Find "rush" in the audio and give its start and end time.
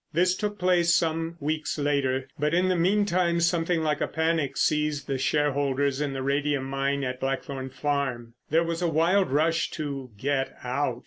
9.29-9.69